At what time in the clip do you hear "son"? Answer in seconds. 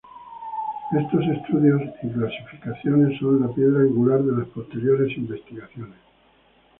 3.19-3.39